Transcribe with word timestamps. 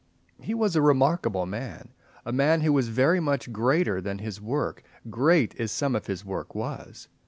He 0.41 0.55
was 0.55 0.75
a 0.75 0.81
remarkable 0.81 1.45
man, 1.45 1.89
a 2.25 2.31
man 2.33 2.61
who 2.61 2.73
was 2.73 2.87
very 2.87 3.19
much 3.19 3.53
greater 3.53 4.01
than 4.01 4.17
his 4.17 4.41
work, 4.41 4.81
great 5.11 5.53
as 5.59 5.71
some 5.71 5.95
of 5.95 6.07
his 6.07 6.25
work 6.25 6.55
was. 6.55 7.07